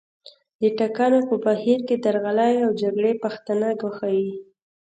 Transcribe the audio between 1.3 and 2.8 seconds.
بهیر کې درغلۍ او